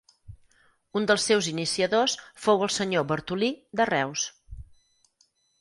Un 1.01 1.05
dels 1.11 1.25
seus 1.31 1.49
iniciadors 1.51 2.17
fou 2.45 2.65
el 2.69 2.73
senyor 2.79 3.07
Bartolí, 3.15 3.53
de 3.81 3.89
Reus. 3.95 4.29